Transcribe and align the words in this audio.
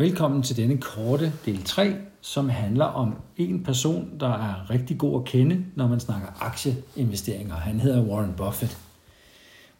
Velkommen 0.00 0.42
til 0.42 0.56
denne 0.56 0.78
korte 0.78 1.32
del 1.46 1.62
3, 1.64 1.94
som 2.20 2.48
handler 2.48 2.84
om 2.84 3.14
en 3.36 3.64
person, 3.64 4.08
der 4.20 4.28
er 4.28 4.70
rigtig 4.70 4.98
god 4.98 5.20
at 5.20 5.24
kende, 5.24 5.64
når 5.74 5.88
man 5.88 6.00
snakker 6.00 6.28
aktieinvesteringer. 6.40 7.54
Han 7.54 7.80
hedder 7.80 8.02
Warren 8.02 8.34
Buffett. 8.36 8.78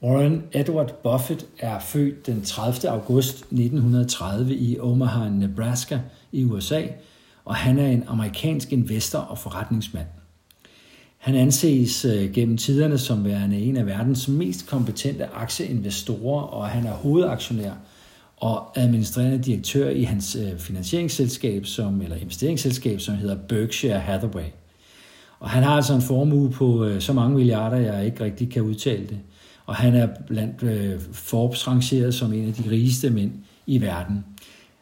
Warren 0.03 0.43
Edward 0.53 0.95
Buffett 1.03 1.47
er 1.59 1.79
født 1.79 2.27
den 2.27 2.43
30. 2.43 2.91
august 2.91 3.37
1930 3.37 4.55
i 4.55 4.79
Omaha, 4.81 5.29
Nebraska 5.29 6.01
i 6.33 6.45
USA, 6.45 6.83
og 7.45 7.55
han 7.55 7.79
er 7.79 7.87
en 7.87 8.05
amerikansk 8.07 8.73
investor 8.73 9.19
og 9.19 9.39
forretningsmand. 9.39 10.07
Han 11.19 11.35
anses 11.35 12.05
øh, 12.05 12.33
gennem 12.33 12.57
tiderne 12.57 12.99
som 12.99 13.25
værende 13.25 13.59
en 13.59 13.77
af 13.77 13.87
verdens 13.87 14.29
mest 14.29 14.67
kompetente 14.67 15.27
aktieinvestorer, 15.27 16.43
og 16.43 16.69
han 16.69 16.87
er 16.87 16.93
hovedaktionær 16.93 17.73
og 18.41 18.79
administrerende 18.79 19.39
direktør 19.39 19.91
i 19.91 20.03
hans 20.03 20.37
øh, 20.37 20.59
finansieringsselskab, 20.59 21.67
som, 21.67 22.03
eller 22.03 22.17
investeringsselskab, 22.17 23.01
som 23.01 23.15
hedder 23.15 23.37
Berkshire 23.49 23.99
Hathaway. 23.99 24.45
Og 25.41 25.51
han 25.51 25.63
har 25.63 25.77
altså 25.77 25.95
en 25.95 26.03
formue 26.03 26.51
på 26.51 26.85
øh, 26.85 27.01
så 27.01 27.13
mange 27.13 27.37
milliarder, 27.37 27.77
jeg 27.77 28.07
ikke 28.07 28.25
rigtig 28.25 28.51
kan 28.51 28.63
udtale 28.63 29.07
det. 29.07 29.19
Og 29.67 29.75
han 29.75 29.95
er 29.95 30.09
blandt 30.27 30.63
øh, 30.63 31.01
Forbes 31.13 31.69
rangeret 31.69 32.15
som 32.15 32.33
en 32.33 32.49
af 32.49 32.53
de 32.53 32.71
rigeste 32.71 33.11
mænd 33.11 33.33
i 33.67 33.81
verden. 33.81 34.25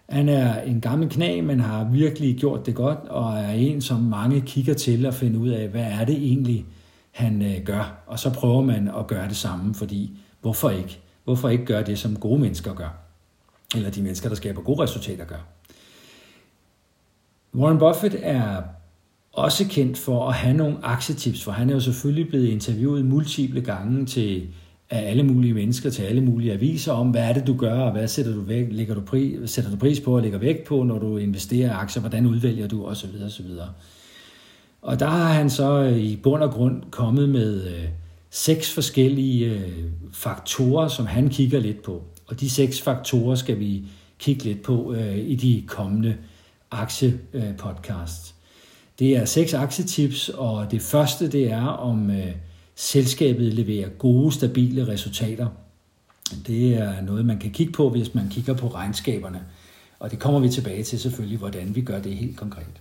Han 0.08 0.28
er 0.28 0.60
en 0.60 0.80
gammel 0.80 1.08
knæ, 1.08 1.40
men 1.40 1.60
har 1.60 1.84
virkelig 1.84 2.36
gjort 2.36 2.66
det 2.66 2.74
godt, 2.74 2.98
og 3.08 3.38
er 3.38 3.50
en, 3.50 3.80
som 3.80 4.00
mange 4.00 4.40
kigger 4.40 4.74
til 4.74 5.06
at 5.06 5.14
finde 5.14 5.38
ud 5.38 5.48
af, 5.48 5.68
hvad 5.68 5.84
er 5.84 6.04
det 6.04 6.16
egentlig, 6.16 6.64
han 7.10 7.62
gør. 7.64 8.04
Og 8.06 8.18
så 8.18 8.30
prøver 8.30 8.62
man 8.62 8.90
at 8.98 9.06
gøre 9.06 9.28
det 9.28 9.36
samme, 9.36 9.74
fordi 9.74 10.18
hvorfor 10.40 10.70
ikke? 10.70 10.98
Hvorfor 11.24 11.48
ikke 11.48 11.64
gøre 11.64 11.82
det, 11.82 11.98
som 11.98 12.16
gode 12.16 12.40
mennesker 12.40 12.74
gør? 12.74 13.05
Eller 13.74 13.90
de 13.90 14.02
mennesker, 14.02 14.28
der 14.28 14.36
skaber 14.36 14.62
gode 14.62 14.82
resultater, 14.82 15.24
gør. 15.24 15.46
Warren 17.54 17.78
Buffett 17.78 18.16
er 18.22 18.62
også 19.32 19.66
kendt 19.68 19.98
for 19.98 20.28
at 20.28 20.34
have 20.34 20.56
nogle 20.56 20.76
aktietips, 20.82 21.44
for 21.44 21.52
han 21.52 21.70
er 21.70 21.74
jo 21.74 21.80
selvfølgelig 21.80 22.28
blevet 22.28 22.46
interviewet 22.48 23.04
multiple 23.04 23.60
gange 23.60 24.06
til 24.06 24.48
af 24.90 25.10
alle 25.10 25.22
mulige 25.22 25.54
mennesker 25.54 25.90
til 25.90 26.02
alle 26.02 26.20
mulige 26.20 26.52
aviser 26.52 26.92
om, 26.92 27.10
hvad 27.10 27.22
er 27.22 27.32
det, 27.32 27.46
du 27.46 27.56
gør, 27.56 27.80
og 27.80 27.92
hvad 27.92 28.08
sætter 28.08 28.34
du, 28.34 28.40
væk, 28.40 28.66
lægger 28.70 28.94
du 28.94 29.00
pris, 29.00 29.50
sætter 29.50 29.70
du 29.70 29.76
pris 29.76 30.00
på 30.00 30.16
og 30.16 30.22
lægger 30.22 30.38
vægt 30.38 30.64
på, 30.64 30.82
når 30.82 30.98
du 30.98 31.16
investerer 31.16 31.68
i 31.68 31.74
aktier, 31.74 32.00
hvordan 32.00 32.26
udvælger 32.26 32.68
du, 32.68 32.86
osv. 32.86 33.08
osv. 33.26 33.46
Og 34.82 35.00
der 35.00 35.06
har 35.06 35.32
han 35.32 35.50
så 35.50 35.82
øh, 35.82 35.98
i 35.98 36.16
bund 36.16 36.42
og 36.42 36.50
grund 36.50 36.82
kommet 36.90 37.28
med 37.28 37.64
øh, 37.64 37.84
seks 38.30 38.74
forskellige 38.74 39.46
øh, 39.46 39.84
faktorer, 40.12 40.88
som 40.88 41.06
han 41.06 41.28
kigger 41.28 41.60
lidt 41.60 41.82
på. 41.82 42.02
Og 42.26 42.40
de 42.40 42.50
seks 42.50 42.80
faktorer 42.80 43.34
skal 43.34 43.58
vi 43.58 43.82
kigge 44.18 44.44
lidt 44.44 44.62
på 44.62 44.92
øh, 44.92 45.18
i 45.18 45.34
de 45.34 45.64
kommende 45.66 46.16
aktiepodcasts. 46.70 48.34
Det 48.98 49.16
er 49.16 49.24
seks 49.24 49.54
aktietips, 49.54 50.28
og 50.28 50.70
det 50.70 50.82
første 50.82 51.32
det 51.32 51.50
er, 51.50 51.66
om 51.66 52.10
øh, 52.10 52.32
selskabet 52.74 53.54
leverer 53.54 53.88
gode, 53.88 54.32
stabile 54.32 54.88
resultater. 54.88 55.48
Det 56.46 56.74
er 56.74 57.00
noget, 57.00 57.26
man 57.26 57.38
kan 57.38 57.50
kigge 57.50 57.72
på, 57.72 57.90
hvis 57.90 58.14
man 58.14 58.28
kigger 58.28 58.54
på 58.54 58.68
regnskaberne. 58.68 59.42
Og 59.98 60.10
det 60.10 60.18
kommer 60.18 60.40
vi 60.40 60.48
tilbage 60.48 60.82
til 60.82 61.00
selvfølgelig, 61.00 61.38
hvordan 61.38 61.74
vi 61.74 61.80
gør 61.80 62.00
det 62.00 62.16
helt 62.16 62.36
konkret. 62.36 62.80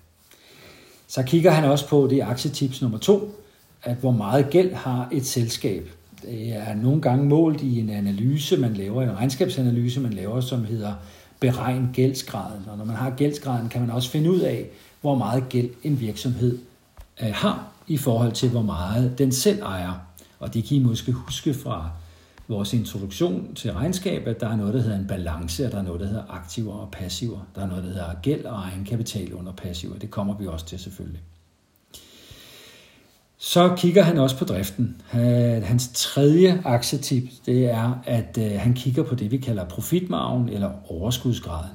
Så 1.07 1.23
kigger 1.23 1.51
han 1.51 1.63
også 1.63 1.87
på 1.87 2.07
det 2.09 2.21
aktietips 2.21 2.81
nummer 2.81 2.97
to, 2.97 3.35
at 3.83 3.97
hvor 3.97 4.11
meget 4.11 4.49
gæld 4.49 4.73
har 4.73 5.09
et 5.11 5.25
selskab. 5.25 5.89
Er 6.27 6.75
nogle 6.75 7.01
gange 7.01 7.25
målt 7.25 7.61
i 7.61 7.79
en 7.79 7.89
analyse, 7.89 8.57
man 8.57 8.73
laver, 8.73 9.03
en 9.03 9.17
regnskabsanalyse, 9.17 9.99
man 9.99 10.13
laver, 10.13 10.41
som 10.41 10.65
hedder 10.65 10.93
beregn 11.39 11.89
gældsgraden. 11.93 12.65
Og 12.71 12.77
når 12.77 12.85
man 12.85 12.95
har 12.95 13.09
gældsgraden, 13.09 13.69
kan 13.69 13.81
man 13.81 13.89
også 13.89 14.09
finde 14.09 14.31
ud 14.31 14.39
af, 14.39 14.65
hvor 15.01 15.15
meget 15.15 15.49
gæld 15.49 15.69
en 15.83 15.99
virksomhed 15.99 16.57
øh, 17.21 17.29
har 17.33 17.71
i 17.87 17.97
forhold 17.97 18.31
til, 18.31 18.49
hvor 18.49 18.61
meget 18.61 19.17
den 19.17 19.31
selv 19.31 19.61
ejer. 19.61 19.93
Og 20.39 20.53
det 20.53 20.63
kan 20.63 20.77
I 20.77 20.79
måske 20.79 21.11
huske 21.11 21.53
fra 21.53 21.89
vores 22.47 22.73
introduktion 22.73 23.55
til 23.55 23.73
regnskab, 23.73 24.27
at 24.27 24.39
der 24.39 24.49
er 24.49 24.55
noget, 24.55 24.73
der 24.73 24.81
hedder 24.81 24.99
en 24.99 25.07
balance, 25.07 25.65
og 25.65 25.71
der 25.71 25.77
er 25.77 25.81
noget, 25.81 26.01
der 26.01 26.07
hedder 26.07 26.23
aktiver 26.29 26.73
og 26.73 26.91
passiver. 26.91 27.39
Der 27.55 27.61
er 27.61 27.67
noget, 27.67 27.83
der 27.83 27.89
hedder 27.89 28.13
gæld 28.21 28.45
og 28.45 28.59
egenkapital 28.59 29.33
under 29.33 29.51
passiver. 29.51 29.97
Det 29.97 30.11
kommer 30.11 30.37
vi 30.37 30.47
også 30.47 30.65
til 30.65 30.79
selvfølgelig. 30.79 31.21
Så 33.45 33.73
kigger 33.77 34.03
han 34.03 34.17
også 34.17 34.37
på 34.37 34.45
driften. 34.45 35.01
Hans 35.63 35.89
tredje 35.93 36.61
aktietip, 36.63 37.23
det 37.45 37.65
er, 37.65 38.01
at 38.05 38.37
øh, 38.41 38.51
han 38.59 38.73
kigger 38.73 39.03
på 39.03 39.15
det, 39.15 39.31
vi 39.31 39.37
kalder 39.37 39.65
profitmargen 39.65 40.49
eller 40.49 40.71
overskudsgraden. 40.91 41.71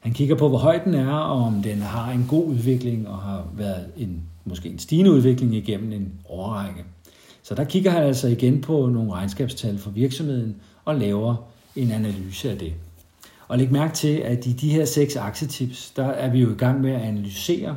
Han 0.00 0.12
kigger 0.12 0.34
på, 0.34 0.48
hvor 0.48 0.58
høj 0.58 0.80
den 0.84 0.94
er, 0.94 1.12
og 1.12 1.44
om 1.44 1.62
den 1.62 1.82
har 1.82 2.12
en 2.12 2.26
god 2.28 2.46
udvikling 2.46 3.08
og 3.08 3.18
har 3.18 3.48
været 3.56 3.86
en, 3.96 4.22
måske 4.44 4.68
en 4.68 4.78
stigende 4.78 5.12
udvikling 5.12 5.54
igennem 5.54 5.92
en 5.92 6.12
årrække. 6.28 6.84
Så 7.42 7.54
der 7.54 7.64
kigger 7.64 7.90
han 7.90 8.02
altså 8.02 8.28
igen 8.28 8.60
på 8.60 8.86
nogle 8.86 9.12
regnskabstal 9.12 9.78
for 9.78 9.90
virksomheden 9.90 10.56
og 10.84 10.94
laver 10.94 11.34
en 11.76 11.90
analyse 11.90 12.50
af 12.50 12.58
det. 12.58 12.72
Og 13.48 13.58
læg 13.58 13.72
mærke 13.72 13.94
til, 13.94 14.16
at 14.16 14.46
i 14.46 14.52
de 14.52 14.70
her 14.70 14.84
seks 14.84 15.16
aktietips, 15.16 15.90
der 15.90 16.06
er 16.06 16.30
vi 16.30 16.40
jo 16.40 16.50
i 16.50 16.56
gang 16.58 16.80
med 16.80 16.92
at 16.92 17.00
analysere, 17.00 17.76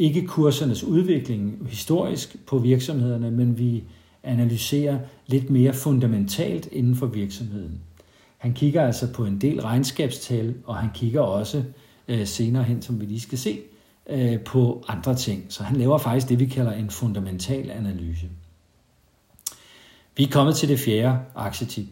ikke 0.00 0.26
kursernes 0.26 0.84
udvikling 0.84 1.68
historisk 1.68 2.36
på 2.46 2.58
virksomhederne, 2.58 3.30
men 3.30 3.58
vi 3.58 3.84
analyserer 4.22 4.98
lidt 5.26 5.50
mere 5.50 5.72
fundamentalt 5.72 6.68
inden 6.72 6.96
for 6.96 7.06
virksomheden. 7.06 7.80
Han 8.38 8.54
kigger 8.54 8.86
altså 8.86 9.12
på 9.12 9.24
en 9.24 9.40
del 9.40 9.60
regnskabstal, 9.60 10.54
og 10.64 10.76
han 10.76 10.90
kigger 10.94 11.20
også 11.20 11.62
øh, 12.08 12.26
senere 12.26 12.62
hen, 12.62 12.82
som 12.82 13.00
vi 13.00 13.04
lige 13.04 13.20
skal 13.20 13.38
se, 13.38 13.58
øh, 14.10 14.40
på 14.40 14.84
andre 14.88 15.14
ting. 15.14 15.46
Så 15.48 15.62
han 15.62 15.76
laver 15.76 15.98
faktisk 15.98 16.28
det, 16.28 16.38
vi 16.38 16.46
kalder 16.46 16.72
en 16.72 16.90
fundamental 16.90 17.70
analyse. 17.70 18.28
Vi 20.16 20.24
er 20.24 20.30
kommet 20.30 20.56
til 20.56 20.68
det 20.68 20.78
fjerde 20.78 21.18
aktietip. 21.34 21.88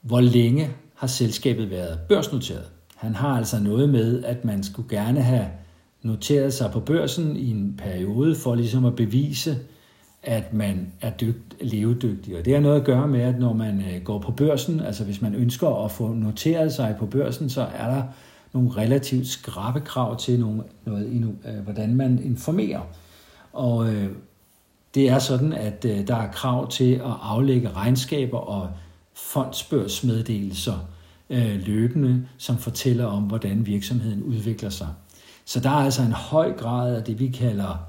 Hvor 0.00 0.20
længe 0.20 0.70
har 0.94 1.06
selskabet 1.06 1.70
været 1.70 1.98
børsnoteret? 2.08 2.70
Han 2.96 3.14
har 3.14 3.36
altså 3.36 3.60
noget 3.60 3.88
med, 3.88 4.24
at 4.24 4.44
man 4.44 4.62
skulle 4.62 4.88
gerne 4.88 5.22
have 5.22 5.46
noteret 6.04 6.54
sig 6.54 6.70
på 6.70 6.80
børsen 6.80 7.36
i 7.36 7.50
en 7.50 7.74
periode 7.78 8.36
for 8.36 8.54
ligesom 8.54 8.84
at 8.84 8.96
bevise, 8.96 9.58
at 10.22 10.52
man 10.52 10.92
er 11.00 11.10
dygt, 11.10 11.56
levedygtig. 11.60 12.38
Og 12.38 12.44
det 12.44 12.54
har 12.54 12.60
noget 12.60 12.80
at 12.80 12.86
gøre 12.86 13.08
med, 13.08 13.20
at 13.20 13.38
når 13.38 13.52
man 13.52 13.80
øh, 13.80 14.02
går 14.04 14.18
på 14.18 14.32
børsen, 14.32 14.80
altså 14.80 15.04
hvis 15.04 15.22
man 15.22 15.34
ønsker 15.34 15.84
at 15.84 15.90
få 15.90 16.08
noteret 16.08 16.72
sig 16.72 16.96
på 16.98 17.06
børsen, 17.06 17.50
så 17.50 17.62
er 17.62 17.94
der 17.94 18.02
nogle 18.52 18.70
relativt 18.70 19.26
skrappe 19.26 19.80
krav 19.80 20.18
til 20.18 20.40
nogle, 20.40 20.62
noget, 20.84 21.36
øh, 21.46 21.64
hvordan 21.64 21.94
man 21.94 22.20
informerer. 22.24 22.80
Og 23.52 23.92
øh, 23.92 24.08
det 24.94 25.08
er 25.08 25.18
sådan, 25.18 25.52
at 25.52 25.84
øh, 25.88 26.06
der 26.06 26.16
er 26.16 26.32
krav 26.32 26.70
til 26.70 26.92
at 26.94 27.14
aflægge 27.22 27.70
regnskaber 27.70 28.38
og 28.38 28.68
fondsbørsmeddelelser 29.14 30.88
løbende, 31.66 32.26
som 32.38 32.58
fortæller 32.58 33.06
om, 33.06 33.22
hvordan 33.22 33.66
virksomheden 33.66 34.22
udvikler 34.22 34.70
sig. 34.70 34.88
Så 35.44 35.60
der 35.60 35.70
er 35.70 35.84
altså 35.84 36.02
en 36.02 36.12
høj 36.12 36.52
grad 36.52 36.96
af 36.96 37.04
det, 37.04 37.20
vi 37.20 37.28
kalder 37.28 37.86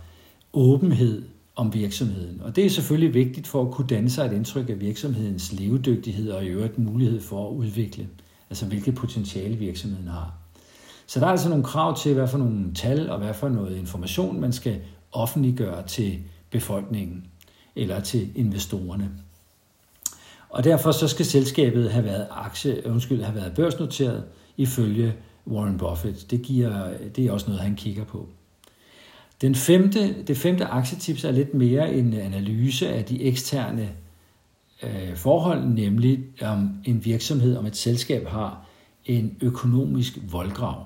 åbenhed 0.53 1.23
om 1.55 1.73
virksomheden. 1.73 2.41
Og 2.41 2.55
det 2.55 2.65
er 2.65 2.69
selvfølgelig 2.69 3.13
vigtigt 3.13 3.47
for 3.47 3.61
at 3.61 3.71
kunne 3.71 3.87
danne 3.87 4.09
sig 4.09 4.25
et 4.25 4.33
indtryk 4.33 4.69
af 4.69 4.79
virksomhedens 4.79 5.53
levedygtighed 5.53 6.31
og 6.31 6.43
i 6.43 6.47
øvrigt 6.47 6.79
mulighed 6.79 7.21
for 7.21 7.49
at 7.49 7.53
udvikle, 7.53 8.07
altså 8.49 8.65
hvilket 8.65 8.95
potentiale 8.95 9.55
virksomheden 9.55 10.07
har. 10.07 10.33
Så 11.07 11.19
der 11.19 11.25
er 11.25 11.31
altså 11.31 11.49
nogle 11.49 11.63
krav 11.63 11.97
til, 11.97 12.13
hvad 12.13 12.27
for 12.27 12.37
nogle 12.37 12.73
tal 12.73 13.09
og 13.09 13.17
hvad 13.17 13.33
for 13.33 13.49
noget 13.49 13.77
information, 13.77 14.41
man 14.41 14.53
skal 14.53 14.81
offentliggøre 15.11 15.87
til 15.87 16.19
befolkningen 16.51 17.25
eller 17.75 17.99
til 17.99 18.29
investorerne. 18.35 19.11
Og 20.49 20.63
derfor 20.63 20.91
så 20.91 21.07
skal 21.07 21.25
selskabet 21.25 21.91
have 21.91 22.05
været, 22.05 22.27
aktie, 22.31 22.81
undskyld, 22.85 23.21
have 23.21 23.35
været 23.35 23.53
børsnoteret 23.55 24.23
ifølge 24.57 25.13
Warren 25.47 25.77
Buffett. 25.77 26.31
Det, 26.31 26.41
giver, 26.41 26.89
det 27.15 27.25
er 27.25 27.31
også 27.31 27.47
noget, 27.47 27.61
han 27.61 27.75
kigger 27.75 28.03
på. 28.03 28.27
Den 29.41 29.55
femte, 29.55 30.23
det 30.23 30.37
femte 30.37 30.65
aktietips 30.65 31.23
er 31.23 31.31
lidt 31.31 31.53
mere 31.53 31.93
en 31.93 32.13
analyse 32.13 32.89
af 32.89 33.05
de 33.05 33.23
eksterne 33.23 33.89
øh, 34.83 35.15
forhold, 35.15 35.65
nemlig 35.65 36.19
om 36.41 36.69
en 36.85 37.05
virksomhed, 37.05 37.57
om 37.57 37.65
et 37.65 37.75
selskab 37.75 38.27
har 38.27 38.65
en 39.05 39.37
økonomisk 39.41 40.17
voldgrav. 40.31 40.85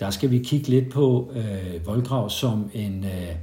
Der 0.00 0.10
skal 0.10 0.30
vi 0.30 0.38
kigge 0.38 0.68
lidt 0.68 0.90
på 0.90 1.32
øh, 1.34 1.86
voldgrav 1.86 2.30
som 2.30 2.70
en 2.74 3.04
øh, 3.04 3.36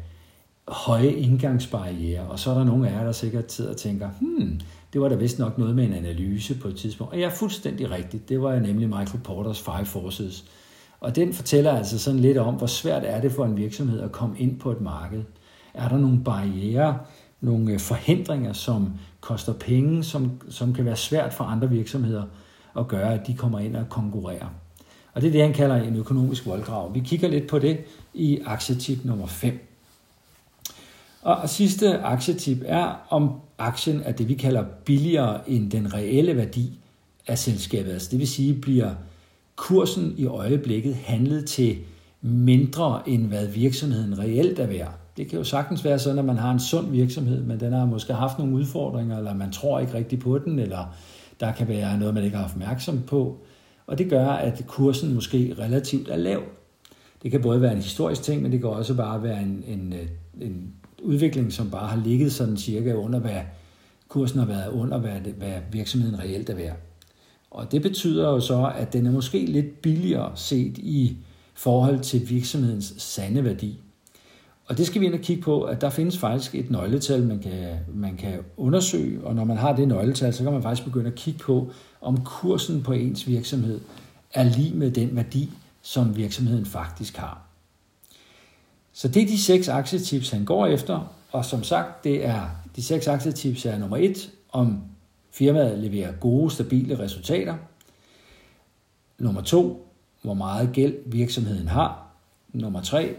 høje 0.68 1.12
indgangsbarriere, 1.12 2.21
og 2.21 2.39
så 2.39 2.51
er 2.51 2.57
der 2.57 2.63
nogle 2.63 2.89
af 2.89 2.94
jer, 2.94 3.03
der 3.03 3.12
sikkert 3.12 3.51
sidder 3.51 3.71
og 3.71 3.77
tænker, 3.77 4.09
hmm, 4.19 4.59
det 4.93 5.01
var 5.01 5.09
der 5.09 5.15
vist 5.15 5.39
nok 5.39 5.57
noget 5.57 5.75
med 5.75 5.83
en 5.83 5.93
analyse 5.93 6.59
på 6.59 6.67
et 6.67 6.75
tidspunkt. 6.75 7.13
Og 7.13 7.19
jeg 7.19 7.25
er 7.25 7.35
fuldstændig 7.35 7.91
rigtigt. 7.91 8.29
Det 8.29 8.41
var 8.41 8.59
nemlig 8.59 8.89
Michael 8.89 9.23
Porters 9.23 9.61
Five 9.61 9.85
Forces. 9.85 10.45
Og 10.99 11.15
den 11.15 11.33
fortæller 11.33 11.71
altså 11.71 11.99
sådan 11.99 12.19
lidt 12.19 12.38
om, 12.38 12.55
hvor 12.55 12.67
svært 12.67 13.03
er 13.05 13.21
det 13.21 13.31
for 13.31 13.45
en 13.45 13.57
virksomhed 13.57 14.01
at 14.01 14.11
komme 14.11 14.39
ind 14.39 14.59
på 14.59 14.71
et 14.71 14.81
marked. 14.81 15.23
Er 15.73 15.89
der 15.89 15.97
nogle 15.97 16.23
barriere, 16.23 16.99
nogle 17.41 17.73
øh, 17.73 17.79
forhindringer, 17.79 18.53
som 18.53 18.93
koster 19.21 19.53
penge, 19.53 20.03
som, 20.03 20.31
som 20.49 20.73
kan 20.73 20.85
være 20.85 20.95
svært 20.95 21.33
for 21.33 21.43
andre 21.43 21.69
virksomheder 21.69 22.23
at 22.77 22.88
gøre, 22.88 23.13
at 23.13 23.27
de 23.27 23.33
kommer 23.33 23.59
ind 23.59 23.75
og 23.75 23.89
konkurrerer. 23.89 24.47
Og 25.13 25.21
det 25.21 25.27
er 25.27 25.31
det, 25.31 25.41
han 25.41 25.53
kalder 25.53 25.75
en 25.75 25.95
økonomisk 25.95 26.45
voldgrav. 26.45 26.93
Vi 26.93 26.99
kigger 26.99 27.27
lidt 27.27 27.47
på 27.47 27.59
det 27.59 27.77
i 28.13 28.39
aktietip 28.45 29.05
nummer 29.05 29.25
5. 29.25 29.70
Og 31.21 31.50
sidste 31.50 32.00
aktietip 32.00 32.63
er, 32.65 33.07
om 33.09 33.31
aktien 33.57 34.01
er 34.06 34.12
det, 34.12 34.29
vi 34.29 34.33
kalder 34.33 34.63
billigere 34.85 35.50
end 35.50 35.71
den 35.71 35.94
reelle 35.94 36.38
værdi 36.38 36.79
af 37.27 37.38
selskabet. 37.38 37.91
Altså 37.91 38.07
det 38.12 38.19
vil 38.19 38.27
sige, 38.27 38.53
bliver 38.53 38.91
kursen 39.56 40.13
i 40.18 40.25
øjeblikket 40.25 40.95
handlet 40.95 41.45
til 41.45 41.77
mindre 42.21 43.09
end 43.09 43.27
hvad 43.27 43.47
virksomheden 43.47 44.19
reelt 44.19 44.59
er 44.59 44.68
værd. 44.68 44.94
Det 45.18 45.27
kan 45.29 45.38
jo 45.38 45.44
sagtens 45.44 45.85
være 45.85 46.00
sådan, 46.00 46.19
at 46.19 46.25
man 46.25 46.38
har 46.38 46.51
en 46.51 46.59
sund 46.59 46.91
virksomhed, 46.91 47.44
men 47.44 47.59
den 47.59 47.74
har 47.74 47.85
måske 47.85 48.13
haft 48.13 48.39
nogle 48.39 48.56
udfordringer, 48.56 49.17
eller 49.17 49.33
man 49.33 49.51
tror 49.51 49.79
ikke 49.79 49.94
rigtigt 49.94 50.21
på 50.21 50.38
den, 50.38 50.59
eller 50.59 50.95
der 51.39 51.51
kan 51.51 51.67
være 51.67 51.97
noget, 51.97 52.13
man 52.13 52.24
ikke 52.24 52.35
har 52.35 52.44
haft 52.44 52.56
opmærksom 52.56 53.01
på. 53.07 53.38
Og 53.88 53.97
det 53.97 54.09
gør, 54.09 54.27
at 54.27 54.63
kursen 54.67 55.13
måske 55.13 55.56
relativt 55.59 56.09
er 56.09 56.15
lav. 56.15 56.41
Det 57.24 57.31
kan 57.31 57.41
både 57.41 57.62
være 57.62 57.71
en 57.71 57.81
historisk 57.81 58.24
ting, 58.24 58.41
men 58.41 58.51
det 58.51 58.59
kan 58.59 58.69
også 58.69 58.94
bare 58.94 59.24
være 59.24 59.41
en, 59.41 59.63
en, 59.67 59.94
øh, 59.94 60.07
en 60.41 60.74
udvikling, 61.01 61.53
som 61.53 61.69
bare 61.69 61.88
har 61.88 62.03
ligget 62.06 62.33
sådan 62.33 62.57
cirka 62.57 62.94
under, 62.94 63.19
hvad 63.19 63.42
kursen 64.07 64.39
har 64.39 64.45
været 64.45 64.71
under, 64.71 64.98
hvad, 64.98 65.12
hvad 65.38 65.53
virksomheden 65.71 66.19
reelt 66.19 66.50
er 66.50 66.56
værd. 66.56 66.77
Og 67.51 67.71
det 67.71 67.81
betyder 67.81 68.30
jo 68.30 68.39
så, 68.39 68.71
at 68.75 68.94
den 68.94 69.06
er 69.06 69.12
måske 69.12 69.45
lidt 69.45 69.81
billigere 69.81 70.31
set 70.36 70.77
i 70.77 71.18
forhold 71.53 72.00
til 72.00 72.30
virksomhedens 72.30 72.94
sande 72.98 73.44
værdi. 73.44 73.80
Og 74.65 74.77
det 74.77 74.88
skal 74.88 75.01
vi 75.01 75.06
ind 75.06 75.13
og 75.13 75.19
kigge 75.19 75.42
på, 75.44 75.62
at 75.62 75.81
der 75.81 75.89
findes 75.89 76.18
faktisk 76.18 76.56
et 76.56 76.71
nøgletal, 76.71 77.24
man 77.24 77.39
kan, 77.39 77.77
man 77.94 78.18
kan 78.18 78.39
undersøge, 78.57 79.24
og 79.24 79.36
når 79.36 79.44
man 79.44 79.57
har 79.57 79.75
det 79.75 79.88
nøgletal, 79.88 80.33
så 80.33 80.44
kan 80.44 80.53
man 80.53 80.63
faktisk 80.63 80.86
begynde 80.88 81.07
at 81.07 81.15
kigge 81.15 81.39
på, 81.39 81.71
om 82.01 82.24
kursen 82.24 82.83
på 82.83 82.94
ens 82.94 83.27
virksomhed 83.27 83.80
er 84.33 84.44
lige 84.44 84.75
med 84.75 84.92
den 84.92 85.15
værdi, 85.15 85.50
som 85.81 86.18
virksomheden 86.18 86.65
faktisk 86.65 87.18
har. 87.18 87.50
Så 88.93 89.07
det 89.07 89.23
er 89.23 89.27
de 89.27 89.41
seks 89.41 89.67
aktietips, 89.67 90.29
han 90.29 90.45
går 90.45 90.67
efter, 90.67 91.15
og 91.31 91.45
som 91.45 91.63
sagt, 91.63 92.03
det 92.03 92.25
er 92.25 92.49
de 92.75 92.83
seks 92.83 93.07
aktietips 93.07 93.65
er 93.65 93.77
nummer 93.77 93.97
et, 93.97 94.31
om 94.51 94.83
firmaet 95.31 95.79
leverer 95.79 96.11
gode, 96.11 96.51
stabile 96.51 96.99
resultater. 96.99 97.55
Nummer 99.19 99.41
to, 99.41 99.88
hvor 100.21 100.33
meget 100.33 100.69
gæld 100.73 100.95
virksomheden 101.05 101.67
har. 101.67 102.07
Nummer 102.53 102.81
tre, 102.81 103.15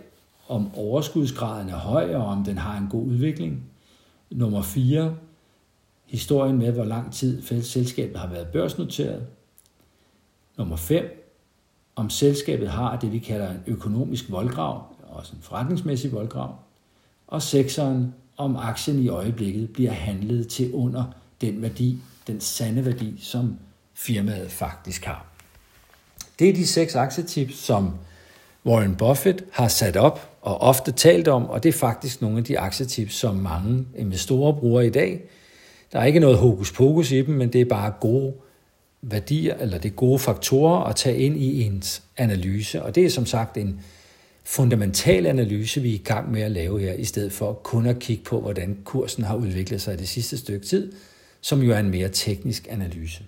om 0.49 0.75
overskudsgraden 0.75 1.69
er 1.69 1.77
høj, 1.77 2.15
og 2.15 2.25
om 2.25 2.45
den 2.45 2.59
har 2.59 2.79
en 2.79 2.89
god 2.91 3.07
udvikling. 3.07 3.65
Nummer 4.31 4.63
4. 4.63 5.17
Historien 6.07 6.59
med, 6.59 6.73
hvor 6.73 6.85
lang 6.85 7.13
tid 7.13 7.63
selskabet 7.63 8.17
har 8.17 8.29
været 8.29 8.47
børsnoteret. 8.47 9.27
Nummer 10.59 10.77
5. 10.77 11.29
Om 11.97 12.11
selskabet 12.11 12.69
har 12.69 12.97
det, 12.97 13.13
vi 13.13 13.19
kalder 13.19 13.51
en 13.51 13.63
økonomisk 13.67 14.31
voldgrav, 14.31 14.92
også 15.13 15.33
en 15.37 15.43
forretningsmæssig 15.43 16.13
voldgrav. 16.13 16.55
Og 17.27 17.43
sekseren, 17.43 18.15
om 18.37 18.57
aktien 18.57 18.99
i 18.99 19.09
øjeblikket 19.09 19.73
bliver 19.73 19.91
handlet 19.91 20.49
til 20.49 20.73
under 20.73 21.05
den 21.41 21.63
værdi, 21.63 21.99
den 22.27 22.41
sande 22.41 22.85
værdi, 22.85 23.15
som 23.19 23.57
firmaet 23.95 24.51
faktisk 24.51 25.05
har. 25.05 25.27
Det 26.39 26.49
er 26.49 26.53
de 26.53 26.67
seks 26.67 26.95
aktietips, 26.95 27.59
som 27.59 27.95
Warren 28.67 28.97
Buffett 28.97 29.45
har 29.53 29.69
sat 29.69 29.97
op 29.97 30.39
og 30.43 30.61
ofte 30.61 30.93
talt 30.93 31.29
om, 31.29 31.47
og 31.47 31.63
det 31.63 31.69
er 31.69 31.79
faktisk 31.79 32.23
nogle 32.23 32.39
af 32.39 32.45
de 32.45 32.59
aktietips, 32.59 33.15
som 33.15 33.35
mange 33.35 33.87
investorer 33.97 34.53
bruger 34.53 34.81
i 34.81 34.91
dag. 34.91 35.21
Der 35.93 35.99
er 35.99 36.05
ikke 36.05 36.21
noget 36.21 36.39
hokus 36.39 36.73
pokus 36.73 37.11
i 37.11 37.23
dem, 37.23 37.35
men 37.35 37.53
det 37.53 37.61
er 37.61 37.65
bare 37.65 37.93
gode 38.01 38.35
værdier, 39.03 39.57
eller 39.57 39.79
det 39.79 39.91
er 39.91 39.95
gode 39.95 40.19
faktorer 40.19 40.85
at 40.85 40.97
tage 40.97 41.19
ind 41.19 41.37
i 41.37 41.63
ens 41.63 42.03
analyse. 42.17 42.83
Og 42.83 42.95
det 42.95 43.05
er 43.05 43.11
som 43.11 43.27
sagt 43.27 43.57
en 43.57 43.81
fundamental 44.45 45.27
analyse, 45.27 45.81
vi 45.81 45.91
er 45.91 45.95
i 45.95 46.03
gang 46.05 46.33
med 46.33 46.43
at 46.43 46.51
lave 46.51 46.81
her, 46.81 46.93
i 46.93 47.05
stedet 47.05 47.33
for 47.33 47.53
kun 47.53 47.87
at 47.87 47.99
kigge 47.99 48.25
på, 48.25 48.41
hvordan 48.41 48.79
kursen 48.85 49.25
har 49.25 49.37
udviklet 49.37 49.81
sig 49.81 49.95
i 49.95 49.97
det 49.97 50.09
sidste 50.09 50.39
stykke 50.39 50.67
tid, 50.67 50.93
som 51.41 51.63
jo 51.63 51.73
er 51.73 51.79
en 51.79 51.91
mere 51.91 52.09
teknisk 52.09 52.67
analyse. 52.71 53.23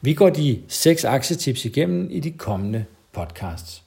Vi 0.00 0.14
går 0.14 0.30
de 0.30 0.62
seks 0.68 1.04
aktietips 1.04 1.64
igennem 1.64 2.08
i 2.10 2.20
de 2.20 2.30
kommende 2.30 2.84
podcasts. 3.12 3.82